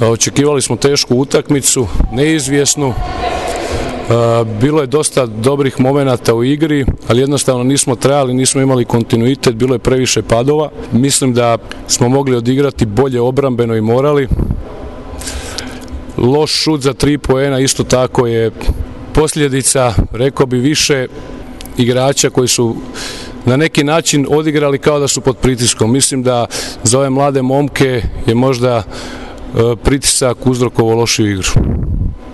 [0.00, 2.94] Očekivali smo tešku utakmicu, neizvjesnu,
[4.60, 9.74] Bilo je dosta dobrih momenata u igri, ali jednostavno nismo trajali, nismo imali kontinuitet, bilo
[9.74, 10.70] je previše padova.
[10.92, 14.28] Mislim da smo mogli odigrati bolje obrambeno i morali.
[16.16, 18.50] Loš šut za tri poena isto tako je
[19.12, 21.06] posljedica, rekao bi više
[21.78, 22.76] igrača koji su
[23.44, 25.92] na neki način odigrali kao da su pod pritiskom.
[25.92, 26.46] Mislim da
[26.82, 28.82] za ove mlade momke je možda
[29.54, 31.50] E, pritisak uzrokovo lošiju igru.